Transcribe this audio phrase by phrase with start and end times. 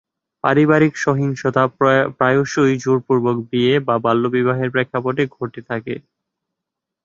[0.43, 1.63] পারিবারিক সহিংসতা
[2.17, 5.95] প্রায়শই জোরপূর্বক বিয়ে বা বাল্যবিবাহের প্রেক্ষাপটে ঘটে থাকে।